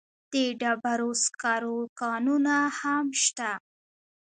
د 0.31 0.33
ډبرو 0.61 1.11
سکرو 1.23 1.79
کانونه 1.99 2.55
هم 2.79 3.05
شته. 3.23 3.51